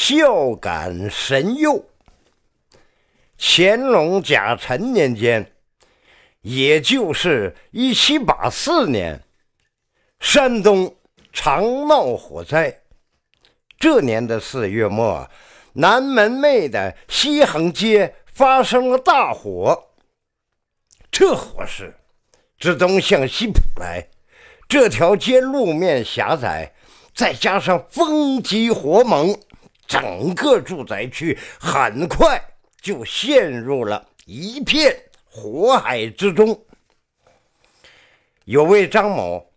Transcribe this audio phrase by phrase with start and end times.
[0.00, 1.84] 孝感神佑。
[3.36, 5.52] 乾隆甲辰年间，
[6.40, 9.20] 也就是一七八四年，
[10.20, 10.94] 山东
[11.32, 12.82] 常闹火灾。
[13.76, 15.28] 这年的四月末，
[15.72, 19.88] 南门内的西横街发生了大火。
[21.10, 21.92] 这火势
[22.60, 24.08] 自东向西扑来，
[24.68, 26.72] 这条街路面狭窄，
[27.12, 29.36] 再加上风急火猛，
[29.88, 32.40] 整个住宅区很快。
[32.80, 36.64] 就陷入了一片火海之中。
[38.44, 39.52] 有位张某，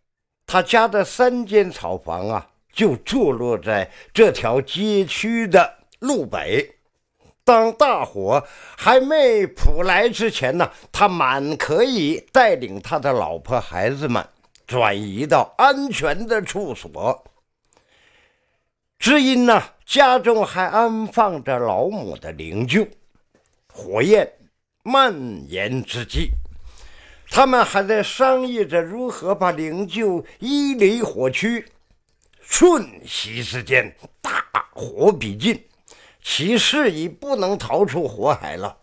[0.47, 6.77] 他家的三间草房啊，就坐落在这条街区的路北。
[7.43, 8.43] 当大火
[8.75, 14.27] 还没扑来之前呢，他满可以带领他的老婆孩子们
[14.65, 17.23] 转移到安全的处所。
[18.97, 22.89] 只因呢，家中还安放着老母的灵柩。
[23.73, 24.25] 火焰
[24.83, 25.13] 蔓
[25.49, 26.29] 延之际，
[27.29, 31.69] 他们还在商议着如何把灵柩移离火区。
[32.39, 35.61] 瞬息之间，大火逼近，
[36.23, 38.77] 其势已不能逃出火海了。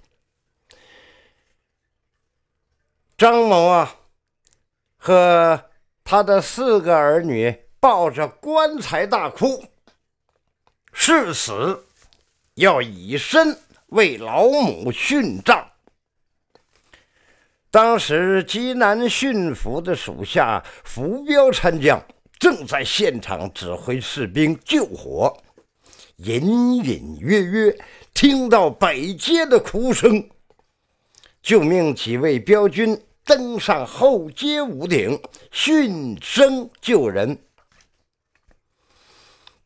[3.16, 3.96] 张某啊，
[4.98, 5.70] 和
[6.05, 9.64] 他的四个儿女抱着棺材大哭，
[11.00, 11.86] 誓死
[12.56, 13.56] 要以身。
[13.91, 15.66] 为老母殉葬。
[17.70, 21.98] 当时济南巡抚的属下浮彪参将
[22.38, 25.34] 正在现场指挥士兵救火，
[26.16, 27.74] 隐隐约约
[28.12, 30.28] 听到北街的哭声，
[31.40, 35.18] 就命几位镖军登上后街屋顶
[35.50, 37.38] 殉声救人。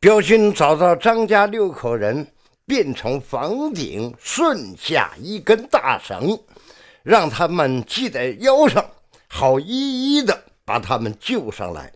[0.03, 2.27] 镖军找到张家六口人。
[2.65, 6.37] 便从房顶顺下一根大绳，
[7.03, 8.85] 让他们系在腰上，
[9.27, 11.91] 好一一的把他们救上来。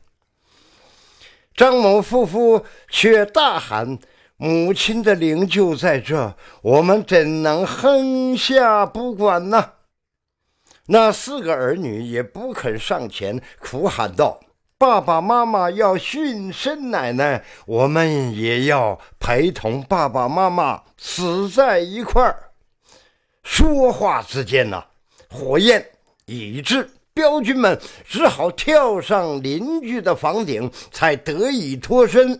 [1.54, 3.98] 张某夫妇却大喊
[4.36, 9.72] ：“母亲的灵柩在这，我们怎能横下不管呢？”
[10.88, 14.40] 那四个儿女也不肯上前，哭喊道。
[14.80, 22.52] 爸爸妈妈要殉身，奶奶，我们也要陪同爸爸妈妈死在一块儿。
[23.42, 24.84] 说话之间呢，
[25.32, 25.84] 火焰
[26.26, 32.40] 已至，镖军们只好跳上邻居的房顶，才得以脱身。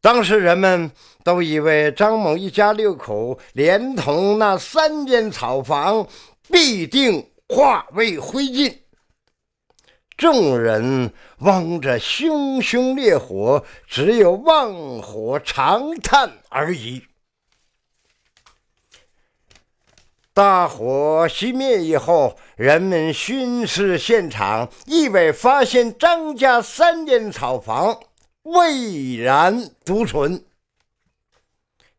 [0.00, 0.88] 当时人们
[1.24, 6.06] 都以为张某一家六口连同那三间草房
[6.48, 8.72] 必定化为灰烬。
[10.16, 17.04] 众人望着熊熊烈火，只有望火长叹而已。
[20.32, 28.00] 大火熄灭以后，人们巡视现场，意外发现张家三间草房
[28.42, 30.44] 未燃独存。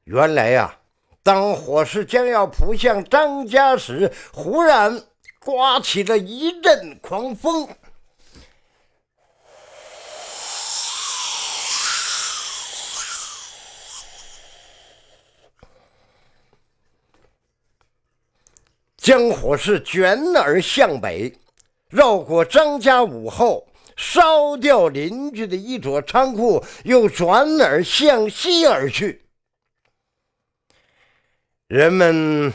[0.04, 0.80] 原来呀，
[1.24, 5.04] 当火势将要扑向张家时，忽然
[5.40, 7.68] 刮起了一阵狂风。
[19.06, 21.32] 将火势卷而向北，
[21.92, 29.22] 绕过张家屋后，烧掉邻居的一座仓库，又转而向西而去。
[31.68, 32.52] 人们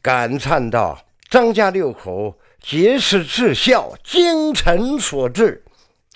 [0.00, 0.98] 感叹道
[1.28, 5.62] ：“张家六口皆是至孝，精诚所至，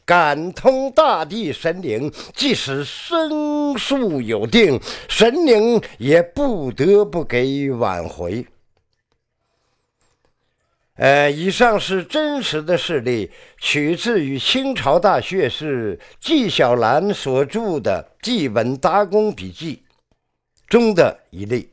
[0.06, 8.46] 感通大地神灵，即使生数有定，神灵也不得不给予挽回。”
[10.96, 19.76] 呃，以上是真实的事例，取自于清朝大学士纪晓岚所著的《祭文达公笔记》
[20.68, 21.68] 中的一例。